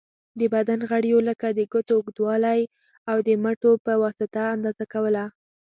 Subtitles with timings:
[0.39, 2.61] د بدن غړیو لکه د ګوتو اوږوالی،
[3.09, 5.25] او د مټو په واسطه اندازه کوله.